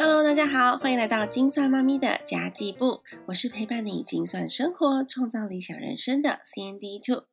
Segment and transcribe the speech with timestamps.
[0.00, 3.02] Hello，大家好，欢迎来到精算妈咪的家计部。
[3.26, 7.24] 我是陪伴你精算生活、创造理想人生的 CND Two。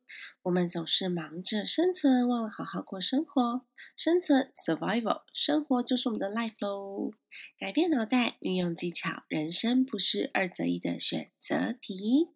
[0.42, 3.62] 我们总是忙着生存，忘了好好过生活。
[3.96, 7.12] 生存 （Survival），生活就是我们的 life 喽。
[7.56, 12.30] 改变脑袋，运用技巧，人生不是二择一的选择题。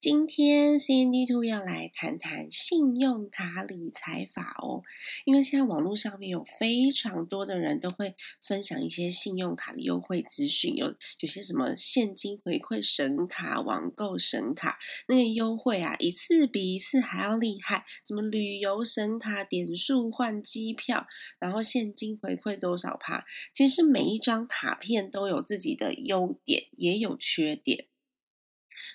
[0.00, 4.82] 今天 C N D Two 要来谈谈信用卡理财法哦，
[5.26, 21.06] 因为现在网络上面有非常多的人都会分享一些信用卡的优惠资讯，有有些什么现金回馈神卡、网购神卡，那个优惠啊，一次比一次还要厉害，什么旅游神卡、点数换机票，
[21.38, 27.84] 然后现金回馈多少趴，其实每一张卡片都有自己的优点，也有缺点。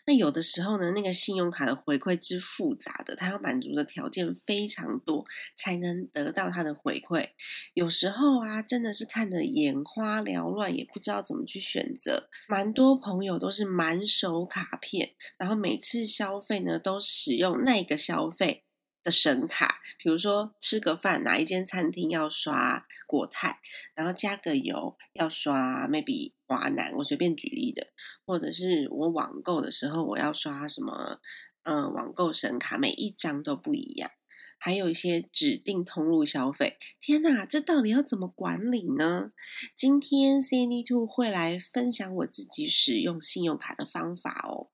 [0.06, 7.30] 那有的时候呢，那个信用卡的回馈之复杂的，它要满足的条件非常多，才能得到它的回馈。
[7.74, 12.30] 有时候啊，真的是看得眼花缭乱，也不知道怎么去选择。
[12.50, 18.65] 蛮多朋友都是满手卡片，然后每次消费呢，都使用那个消费。
[19.06, 23.60] 的神卡，比如说吃个饭，哪一间餐厅要刷国泰，
[23.94, 27.88] 然后加个油要刷 maybe 华南，我随便举例的，
[28.26, 31.22] 或者是我网购的时候我要刷什么，
[31.64, 34.10] 嗯，网购神卡，每一张都不一样，
[34.58, 39.32] 还有一些指定通路消费，天哪，这到底要怎么管理呢？
[39.78, 44.72] 今天 C N D Two 会来分享我自己使用信用卡的方法哦。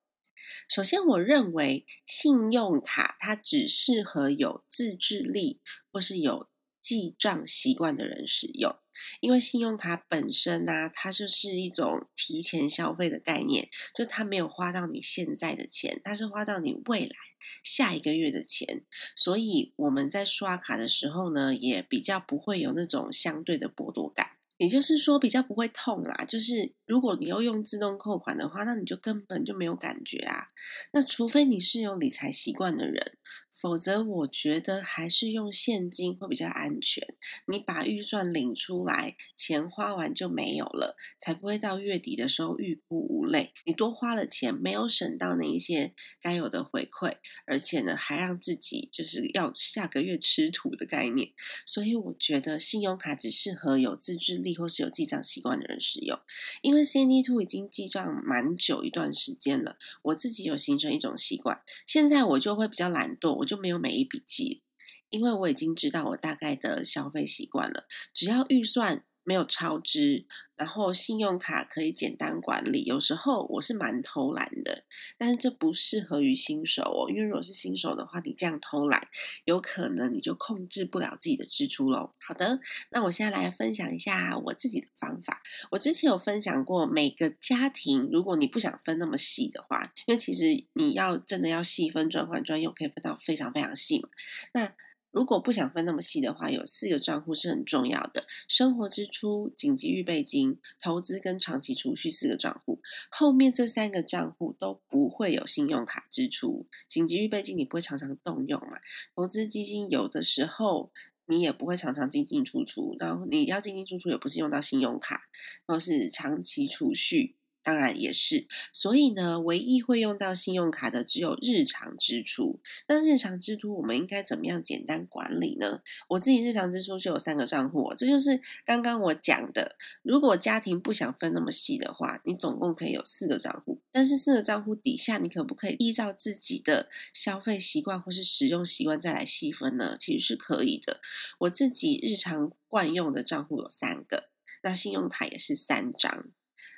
[0.67, 6.47] 首先，我认为信用卡它只适合有自制力或是有
[6.81, 8.75] 记账习惯的人使用，
[9.19, 17.15] 因为信用卡本身呢，它就是一种提前消费的概念，就它没有花到你现在的钱，它是花到你未来
[17.63, 18.83] 下一个月的钱，
[19.15, 24.37] 所以我们在刷卡的时候呢，也比较不会有那种相对的剥夺感。
[24.61, 26.23] 也就是说，比较不会痛啦。
[26.29, 30.49] 就是如果你要用自动扣款的话，那你就根本就没有感觉啊。
[30.93, 33.17] 那除非你是有理财习惯的人。
[33.61, 37.13] 否则，我觉得还是用现金会比较安全。
[37.45, 43.53] 你把预算领出来，钱花完就没有了，才不会到月底的时候欲哭无泪。
[43.65, 51.29] 你多花了钱，没有省到那一些该有的回馈，而且呢，还让自己就是要下个月吃土的概念。
[51.63, 56.19] 所以，我觉得信用卡只适合有自制力或是有记账习惯的人使用。
[56.63, 63.35] 因为 C N D Two 已经记账蛮久一段时间了，我自己有形成一种习惯，现在我就会比较懒惰。
[63.35, 64.63] 我就没有每一笔记，
[65.09, 67.85] 因为我已经知道我大概的消费习惯了。
[68.13, 70.25] 只要预算没有超支，
[70.61, 72.83] 然后信用卡可以简单管理。
[72.83, 74.83] 有时候我是蛮偷懒的，
[75.17, 77.09] 但是这不适合于新手哦。
[77.09, 79.07] 因为如果是新手的话，你这样偷懒，
[79.45, 82.13] 有可能你就控制不了自己的支出喽。
[82.19, 82.59] 好的，
[82.91, 85.41] 那我现在来分享一下我自己的方法。
[85.71, 94.09] 我之前有分享过，每个家庭如果你不想分那么细的话，因为其实你要真的要细分专款专用，可以分到非常非常细嘛。
[94.53, 94.71] 那
[95.11, 102.79] 如果不想分那么细的话，有四个账户是很重要的：生活支出、紧急预备金、投资跟长期储蓄四个账户。
[103.09, 106.65] 后面这三个账户都不会有信用卡支出。
[106.87, 108.79] 紧急预备金你不会常常动用嘛？
[109.15, 110.91] 投资基金有的时候。
[111.27, 115.29] 你也不会常常进进出出，然后你要进进出出也不是用到信用卡，
[115.65, 117.35] 都是长期储蓄。
[117.63, 122.59] 当然也是，所以呢，唯一会用到信用卡的只有日常支出。
[122.87, 125.81] 那日常支出我们应该怎么样简单管理呢？
[126.09, 129.75] 我自己日常支出就有三个账户，这就是刚刚我讲的。
[130.01, 133.79] 如果家庭不想分那么细的话，你总共可以有四个账户。
[133.91, 139.95] 但是四个账户底下，你可不可以依照自己的消费习惯或是使用习惯再来细分呢？
[139.99, 140.99] 其实是可以的。
[141.39, 144.29] 我自己日常惯用的账户有三个，
[144.63, 146.25] 那信用卡也是三张。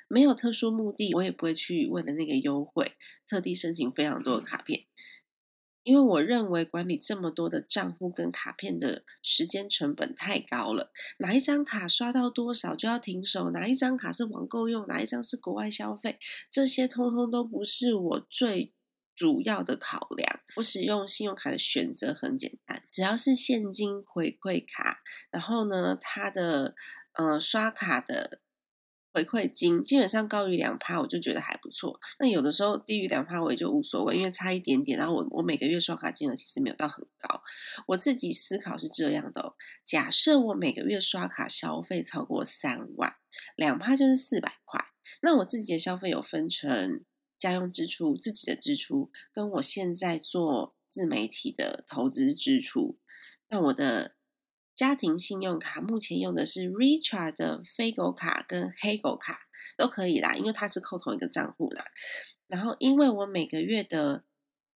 [0.08, 2.92] 没有特殊目的，我也不会去为了那个优惠
[3.26, 4.84] 特地申请非常多的卡片，
[5.82, 10.92] 因为我认为管理这么多的账户跟卡片的时间成本太高了。
[11.18, 16.18] 哪一张卡刷到多少就要停手，哪一张卡是网购用，哪一张是国外消费，
[16.50, 18.72] 这些通通都不是我最
[19.14, 20.40] 主要的考量。
[20.56, 26.74] 我使用信用卡的选择很简单，只要是现金回馈卡，然后呢，它的
[27.14, 28.40] 呃刷卡的。
[29.14, 32.00] 回馈金基本上高于两趴，我就觉得还不错。
[32.18, 34.98] 那有的时候低于两趴，我也就无所谓，因为差一点点。
[34.98, 37.40] 然后我我每个月刷卡金额其实没有到很高。
[37.86, 39.54] 我自己思考是这样的：
[39.86, 43.14] 假设我每个月刷卡消费超过三万，
[43.54, 44.84] 两趴就是四百块。
[45.22, 47.04] 那我自己的消费有分成
[47.38, 52.98] 家用支出、自己的支出，跟我现在做自媒体的投资支出。
[53.48, 54.16] 那我的
[54.74, 61.84] 家庭信用卡目前用的是 Richard 的飞狗卡跟黑狗卡都可以啦，因为它是扣同一个账户啦。
[62.46, 64.24] 然后因为我每个月的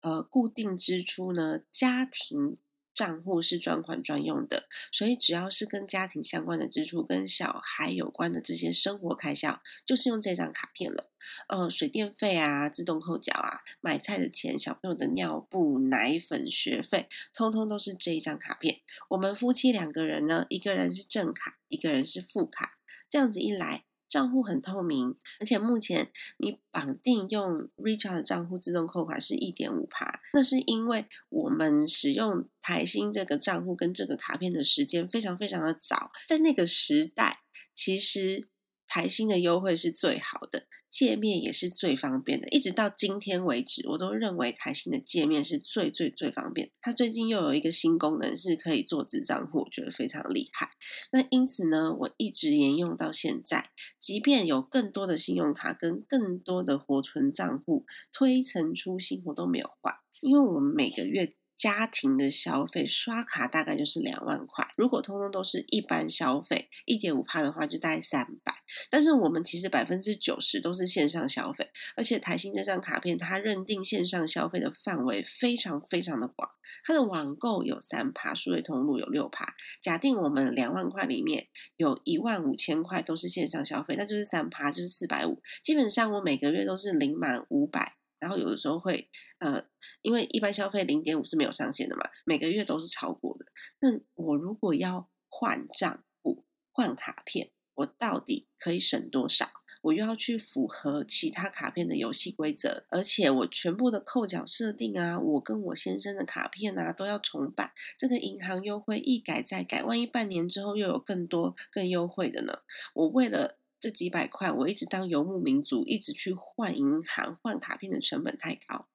[0.00, 2.58] 呃固定支出呢，家庭。
[2.98, 11.08] 账户是专款专用的，所以只要是跟家庭相关的支出、跟小孩有关的这些生活开销，就是用这张卡片了。
[11.46, 18.80] 呃，水电费啊，自动扣缴啊，买菜的钱、小朋友的尿布、奶粉、学费，通通都是这一张卡片。
[19.10, 22.78] 我们夫妻两个人呢，一个人是正卡，一个人是副卡，
[23.08, 23.84] 这样子一来。
[24.08, 37.40] 账户很透明，而且目前你绑定用 Richard 的账户自动扣款是一点五趴，那是因为我们使用台新这个账户跟这个卡片的时间非常非常的早，在那个时代，
[37.74, 38.48] 其实。
[38.88, 46.70] 台新的优惠是最好的，界面也是最方便的，一直到今天为止，我都认为台新的界面是最最最方便。
[46.80, 50.70] 它最近又有一个新功能是可以做子账户，我觉得非常厉害。
[51.12, 53.70] 那因此呢，我一直沿用到现在，
[54.00, 61.34] 即便有更多的信用卡跟更多的活存账户推陈出新，我都没有换，因为我们每个月。
[61.58, 68.54] 家庭的消费刷卡大概就是两万块，如果通通都是一般消费，一点五帕的话就大概三百。
[68.90, 76.48] 但是我们其实百分之九十都是线上消费，而且台新这张卡片它认定线上消费的范围非常非常的广，
[76.84, 79.54] 它的网购有三趴，数位通路有六趴。
[79.82, 85.42] 假定我们两万块里面有一万五千块都是线上消费，那就是三趴，就是四百五。
[85.64, 87.97] 基本上我每个月都是领满五百。
[88.18, 89.64] 然后有的时候会，呃，
[90.02, 93.46] 因为一般消费零点五是没有上限的嘛，每个月都是超过的。
[93.80, 99.48] 那我如果要换账户、换卡片，我到底可以省多少？
[99.82, 107.70] 我又要去符合其他卡片的游戏规则，而且我全部的扣缴设定啊，我跟我先生的卡片啊都要重办。
[107.96, 112.58] 这个银行优惠一改再改，万一半年之后又有更多更优惠的呢？
[112.94, 113.58] 我为了。
[113.80, 118.88] 这几百块，我一直当游牧民族，一直去换银行、换卡片的成本太高。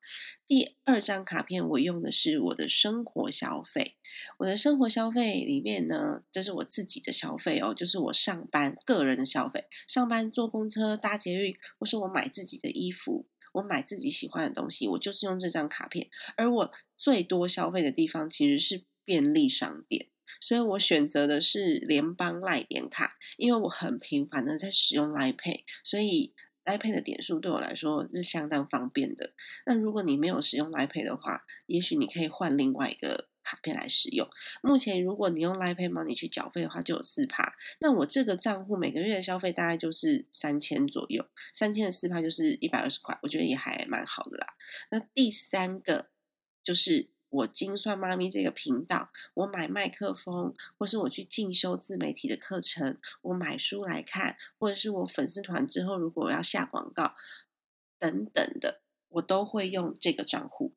[0.46, 3.96] 第二张卡片我用的是我的生活消费，
[4.38, 16.10] 我的生活消费里面呢，这是我自己的消费哦，就是我上班个人的消费，上班坐公车、搭捷运，或是我买自己的衣服，我买自己喜欢的东西，我就是用这张卡片。
[16.36, 20.08] 而我最多消费的地方其实是便利商店。
[20.44, 26.34] 所以我选择的是联邦赖点卡，因为我很频繁的在使用 Line Pay，所以
[26.66, 29.31] Line Pay 的点数对我来说是相当方便的。
[29.66, 34.28] 那如果你没有使用 Line Pay 的话，也许你可以换另外一个卡片来使用。
[34.62, 37.56] 目前如果你用 Line Pay Money 去缴费的话，就有四趴。
[37.80, 44.48] 那我这个账户每个月的消费大概就是三千左右，三千的四趴就是一百二十块，我觉得也还蛮好的啦。
[44.92, 46.10] 那第三个
[46.62, 47.12] 就是。
[47.34, 57.16] 我精算妈咪这个频道，我买麦克风，或是我去进修自媒体的课程，我买书来看，或者是我粉丝团之后如果我要下广告
[57.98, 60.74] 等等的，我都会用这个账户。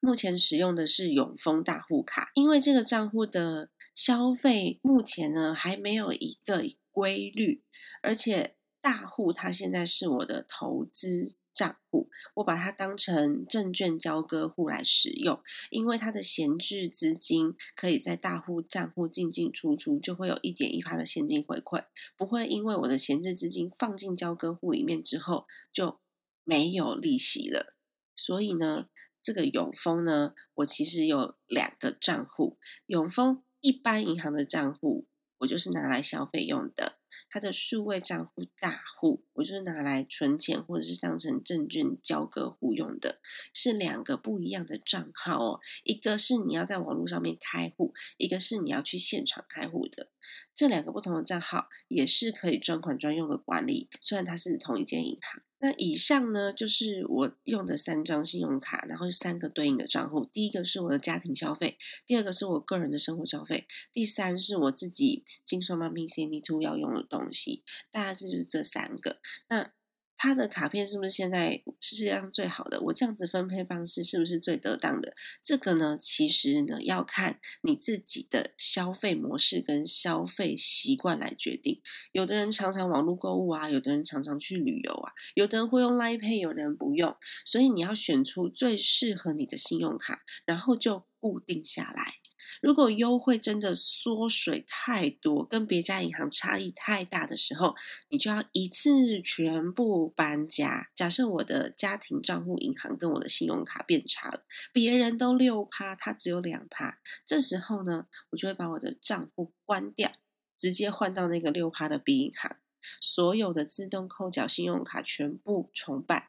[0.00, 7.62] 目前使用的是永丰大户卡，因为这个账户的消费目前呢还没有一个规律，
[8.02, 11.34] 而且大户它现在是我的投资。
[11.56, 25.98] 账户，我把它当成证券交割户来使用，因为它的闲置资金可以在大户账户进进出出，就会有一点一趴的现金回馈，不会因为我的闲置资金放进交割户里面之后就
[26.44, 27.74] 没有利息了。
[28.14, 28.88] 所以呢，
[29.22, 35.06] 这个永丰呢，我其实有两个账户，永丰一般银行的账户，
[35.38, 36.98] 我就是拿来消费用的。
[37.28, 43.20] 它的数位账户大户，我就是拿来存钱或者是当成证券交割户用的，
[43.52, 45.60] 是两个不一样的账号哦。
[45.84, 50.08] 一个是你要在网络上面开户，一个是你要去现场开户的。
[50.54, 55.42] 这两个不同的账号也是可以专款专用的管理，虽然它是同一间银行。
[55.66, 60.24] 那以上呢，就是我用的三张信用卡，然后三个对应的账户。
[60.32, 67.64] 第一个是我的家庭消费，第二个是我个人的生活消费，第三是我自己金双妈咪 C D Two 要用的东西。
[67.90, 69.18] 大概是就是这三个。
[69.48, 69.72] 那
[70.16, 72.80] 它的卡片是不是现在世界上最好的？
[72.80, 75.14] 我这样子分配方式是不是最得当的？
[75.44, 81.80] 这个呢，其实呢要看你自己的消费模式跟消费习惯来决定。
[82.12, 87.14] 有的人常常网络购物啊，有的人常常去旅游啊，有的人会用 Line Pay，有的人不用。
[87.44, 92.14] 所以你要选出最适合你的信用卡，然后就固定下来。
[92.60, 97.74] 如果优惠真的缩水太多，跟别家银行差异太大的时候，
[98.08, 100.90] 你就要一次全部搬家。
[100.94, 110.12] 假设我的家庭账户银行跟我的信用卡变差了，别人都六趴，它只有两趴，这时候呢，我就会把我的账户关掉，
[110.56, 112.56] 直接换到那个六趴的 B 银行，
[113.00, 116.28] 所有的自动扣缴信用卡全部重办，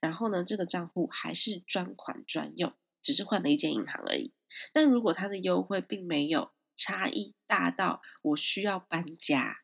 [0.00, 4.32] 然后呢，这个账户还是专款专用，只是换了一间银行而已。
[4.72, 9.60] 但如果它的优惠并没有差异大到我需要搬家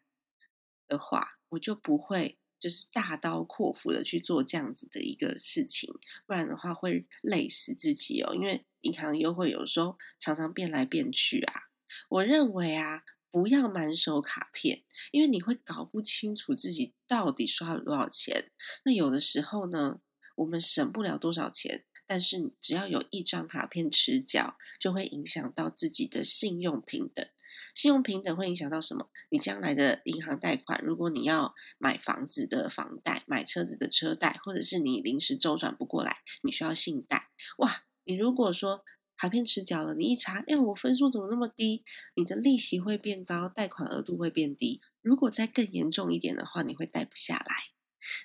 [0.89, 5.93] 的话，我就不会就是大刀阔斧的去做这样子的一个事情，
[6.27, 8.35] 不然的话会累死自己哦。
[8.35, 11.65] 因为银行优惠有时候常常变来变去啊。
[12.09, 18.51] 我认为啊，不要满手卡片，因为你会搞不清楚自己到底刷了多少钱。
[18.85, 20.01] 那有的时候呢，
[20.37, 21.85] 我们省不了多少钱。
[22.07, 27.27] 但是只要有一张卡片迟缴，就会影响到自己的信用平等。
[27.75, 29.09] 信用平等会影响到什么？
[29.31, 37.31] 你将来的银行贷款，如果你要买房子的房贷、买车子的车贷，或者是你临时周转不过来，你需要信贷。
[37.59, 38.85] 哇，你如果说
[39.17, 41.83] 卡片迟缴了，你一查，哎，我分数怎么那么低？
[42.15, 44.83] 你的利息会变高，贷款额度会变低。
[45.01, 47.73] 如果再更严重一点的话，你会贷不下来。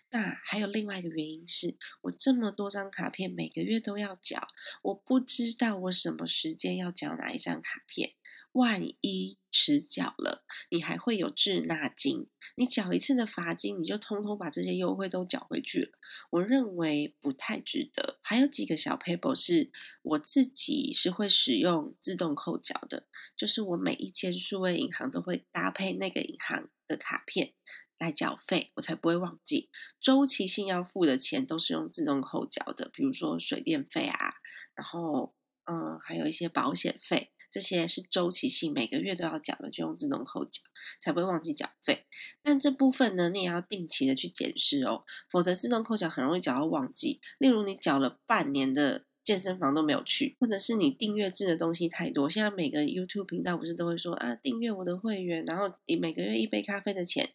[0.09, 4.47] 那还有另外一个原因是，我这么多张卡片每个月都要缴，
[4.83, 8.13] 我不知道我什么时间要缴哪一张卡片，
[8.53, 15.91] 万一迟缴了，你还会有滞纳金，你缴一次的罚金，你就通通把这些优惠都缴回去了，
[16.31, 18.19] 我认为不太值得。
[18.21, 27.53] 还有几个小 paper 是我自己是会使用自动扣缴的，就是我每一间数位银行都会搭配那个银行的卡片。
[27.99, 29.69] 来缴费，我才不会忘记。
[29.99, 34.35] 周期性要付的钱都是用自动扣缴的，比如说水电费啊，
[34.75, 35.33] 然后
[35.65, 40.61] 嗯，还有一些保险费，这些是周期性每个月都要缴的，就用自动扣缴，
[41.01, 42.05] 才不会忘记缴费。
[42.43, 47.19] 但这部分呢，你也要定期的去检视哦，否则自动扣缴很容易缴到忘记。
[47.39, 52.29] 例如你缴了半年的健身房都没有去，或者是你订阅制的东西太多。
[52.29, 57.31] 现在每个 YouTube 频道不是都会说啊，订阅我的会员，然后你每个月一杯咖啡的钱。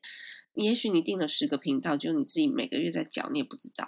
[0.54, 3.86] 也许你订了十个频道，就你自己每个月在缴，你也不知道；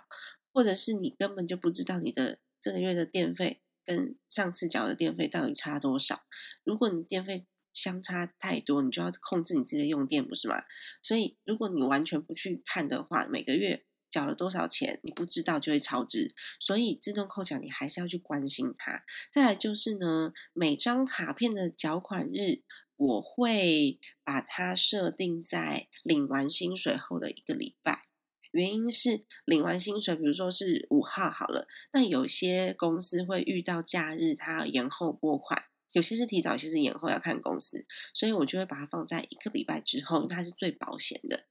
[0.53, 6.23] 或者是你根本就不知道你的这个月的电费跟上次缴的电费到底差多少。
[6.65, 7.45] 如果你电费
[7.75, 10.63] 相差太多，你就要控制你自己的用电，不是吗？
[11.03, 16.35] 所以如果你完全不去看的话，每个月缴了多少钱，你不知道就会超支。
[16.59, 19.05] 所以自动扣缴你还是要去关心它。
[19.31, 22.63] 再来就是呢，每张卡片的缴款日。
[22.97, 28.03] 我会把它设定在领完薪水后的一个礼拜，
[28.53, 41.47] 原因是领完薪水，比如说是五号好了，那有些公司会遇到假日，它延后拨款，有些是提早，有些是延后，要看公司，所以我就会把它放在一个礼拜之后，因为它是最保险的，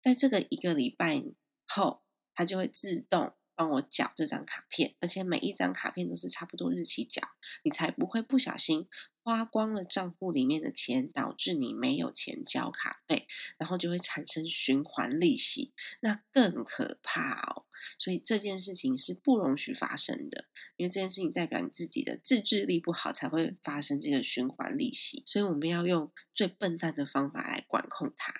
[0.00, 1.22] 在这个一个礼拜
[1.66, 2.02] 后，
[2.34, 3.34] 它就会自动。
[3.56, 7.22] 帮我缴这张卡片，而且每一张卡片都是差不多日期缴，
[7.62, 8.88] 你才不会不小心
[9.22, 13.26] 花光了账户里面的钱，导致你没有钱交卡费，
[13.58, 17.64] 然后就会产生循环利息，那更可怕哦。
[17.98, 20.46] 所以这件事情是不容许发生的，
[20.76, 25.22] 因为这件事情代表你自己的自制力不好，才会发生这个循环利息。
[25.26, 28.32] 所以我们要用最笨蛋的方法来管控它。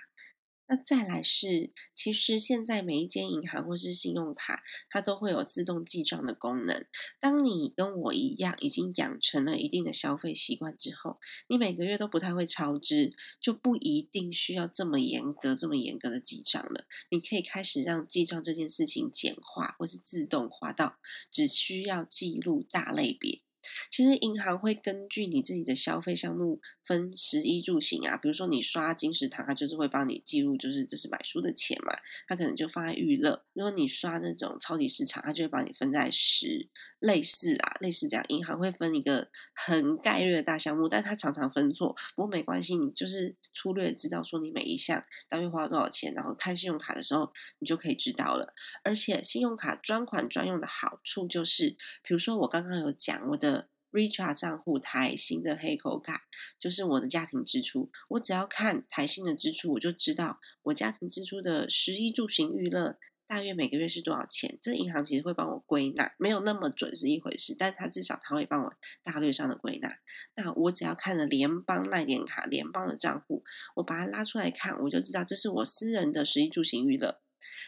[0.67, 6.85] 那再来是，其实现在每一间银行或是信用卡，它都会有自动记账的功能。
[7.19, 16.85] 当你跟我一样已经养成了一定的消费习惯之后，你每个月都不太会超支，就不一定需要这么严格、这么严格的记账了。
[17.11, 20.97] 你可以开始让记账这件事情简化，或是自动化到
[21.31, 23.41] 只需要记录大类别。
[23.89, 31.95] 其实银行会根据你自己的消费项目分食衣住行啊，比如说你刷金石堂，它就是会帮你记录，就是这是买书的钱嘛，
[32.27, 33.43] 它可能就放在娱乐。
[33.53, 38.23] 如果你刷那种超级市场，它就会帮你分在食，类似啊，类似这样。
[38.29, 48.53] 银行会分一个很概率的大项目，但它常常分错，不过没关系，你就是粗略知道说你每一项单月花了多少钱，然后看信用卡的时候你就可以知道了。
[48.83, 53.69] 而且信用卡专款专用的好处就是，比如说我刚刚有讲我的。
[53.95, 56.23] Richa 账户台新的黑口卡
[56.59, 64.59] 就是我的家庭支出，我只要看台新的支出，我就知道我家庭支出的食衣住行娱乐大约每个月是多少钱。
[64.61, 69.97] 这银行其实会帮我归纳，没有那么准是一回事，但它至少它会帮我大略上的归纳。
[70.35, 77.21] 那我只要看了联邦赖点卡联邦的账户，我把它拉出来看，我就知道这是我私人的食衣住行娱乐。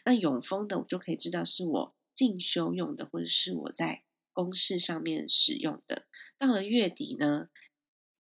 [0.03, 4.03] 那永丰的我就可以知道是我进修用的，或者是我在。
[4.37, 6.05] 公式上面使用的，
[6.37, 7.49] 到了月底呢，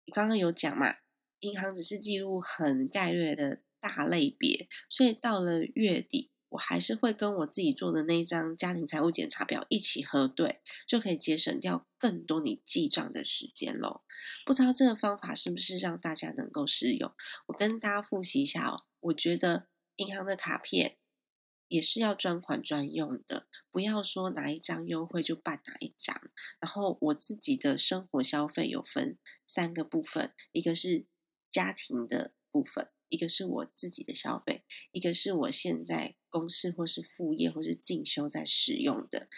[0.05, 0.99] 你刚刚有讲嘛，
[1.41, 6.31] 银行只是记录很概略的大类别，所以到了月底。
[6.51, 14.03] 我还是会跟我自己做的那一张家庭财务检查表一起核对，就可以节省掉更多你记账的时间喽。
[14.47, 17.13] 不知道这个方法是不是让大家能够适用？
[17.47, 18.85] 我跟大家复习一下哦。
[19.01, 19.67] 我觉得
[19.97, 20.97] 银行的卡片
[21.69, 26.31] 也是要专款专用的，不要说哪一张优惠就办哪一张。
[26.61, 31.07] 然后我自己的生活消费有分三个部分，一个是
[31.51, 32.89] 家庭的部分。
[33.11, 39.29] 一个是我自己的消费，一个是我现在公司或是副业或是进修在使用的，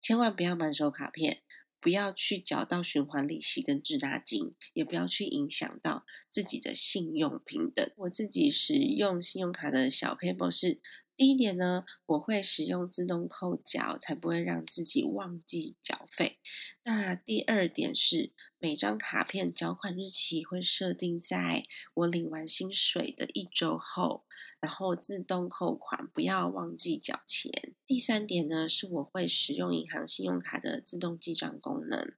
[0.00, 1.42] 千万不要满手卡片，
[1.78, 7.90] 不要去缴到循环利息跟滞纳金，也不要去影响到自己的信用平等。
[7.96, 10.80] 我自己使用信用卡的小 paper 是。
[11.16, 16.38] 第一点呢，我会使用自动扣缴，才不会让自己忘记缴费。
[16.84, 21.64] 那第二点是，每张卡片缴款日期会设定在
[21.94, 24.24] 我领完薪水的一周后，
[24.60, 27.74] 然后自动扣款，不要忘记缴钱。
[27.86, 32.14] 第三点呢，是我会使用银行信用卡的自动记账功能。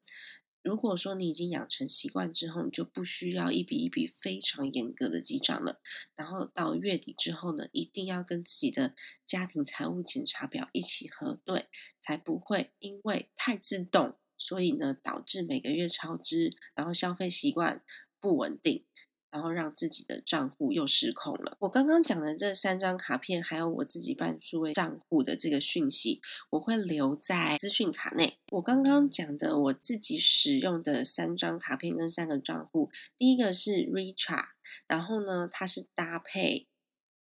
[0.64, 5.78] 如果说你已经养成习惯之后，你就不需要一笔一笔非常严格的记账了。
[6.16, 8.94] 然后到月底之后呢，一定要跟自己的
[9.26, 11.66] 家庭财务检查表一起核对，
[12.00, 17.84] 才不会因为太自动，所以呢导致每个月超支，然后消费习惯
[18.18, 18.86] 不稳定。
[19.34, 21.56] 然后让自己的账户又失控了。
[21.58, 28.38] 我刚刚讲的这三张卡片，还有我自己办数位账户的这个讯息，我会留在资讯卡内。
[28.52, 34.50] 我刚刚讲的我自己使用的三张卡片跟三个账户，第一个是 Richa，
[34.86, 36.68] 然后呢，它是搭配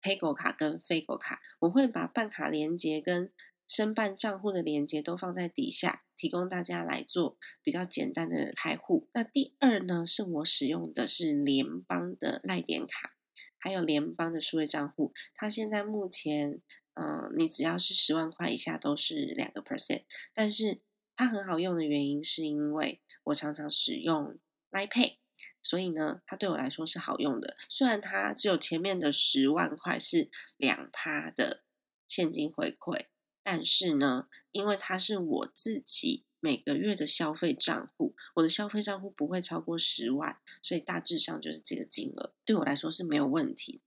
[0.01, 3.31] PayGo 卡跟 FayGo 卡，我会把办卡连接跟
[3.69, 6.03] 申办账户的连接都放在底下。
[6.19, 9.07] 提供大家来做比较简单的开户。
[9.13, 13.15] 那第二呢，是我使用的是联邦的赖点卡，
[13.57, 15.13] 还有联邦的数位账户。
[15.33, 16.59] 它现在目前，
[16.95, 20.03] 嗯，你只要是十万块以下都是两个 percent。
[20.33, 20.81] 但是
[21.15, 24.37] 它很好用的原因，是因为我常常使用
[24.71, 25.19] Line Pay，
[25.63, 27.55] 所以呢，它对我来说是好用的。
[27.69, 31.63] 虽然它只有前面的十万块是两趴的
[32.09, 33.05] 现金回馈。
[33.43, 43.81] 但是呢，因为它是我自己每个月的消费账户，我的消费账户不会超过十万，所以大致上就是这个金额，对我来说是没有问题。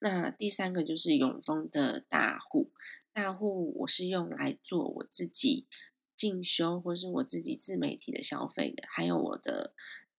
[0.00, 2.70] 那第三个就是永丰的大户，
[3.12, 5.66] 大户我是用来做我自己
[6.16, 9.72] 进修或是我自己自媒体的消费的，还有我的。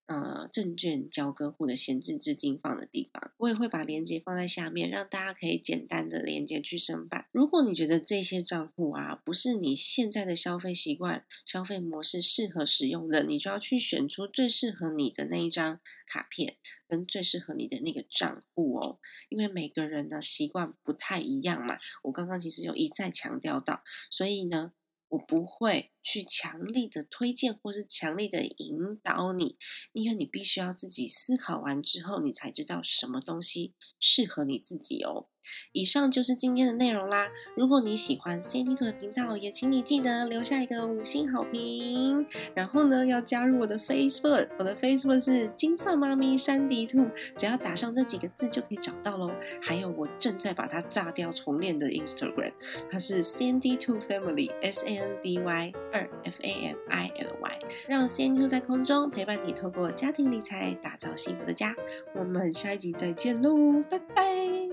[0.06, 7.23] 呃，证券交割户的闲置资金放的地方，我也会把链接放在下面，让大家可以简单的连接去申办。
[7.34, 16.54] 如果你觉得这些账户啊，不是你现在的消费习惯、消费模式适合使用的，你就要去选出最适合你的那一张卡片，
[16.86, 19.00] 跟最适合你的那个账户哦。
[19.30, 24.72] 因为每个人的习惯不太一样嘛，我刚刚其实有一再强调到，所以呢。
[25.08, 29.56] 我不会去强力的推荐或是强力的引导你，
[29.92, 35.26] 因为你必须要自己思考完之后，你才知道什么东西适合你自己哦。
[35.72, 37.28] 以上就是今天的内容啦。
[37.54, 42.26] 如果你喜欢 C P 兔的频道，也请你记得留下一个五星好评。
[42.54, 49.30] 然后呢，要加入我的 Facebook，我的 Facebook 是金算妈咪山迪兔，只要打上这几个字就可以找到喽。
[49.60, 52.54] 还有我正在把它炸掉重练的 Instagram，
[52.90, 58.08] 它是 Sandy Two Family S A N D Y 二 F A M I L Y，让
[58.08, 61.72] C N U 在空中陪伴你，透过家庭理财打造幸福的家。
[62.14, 64.63] 我们下一集再见喽，拜拜。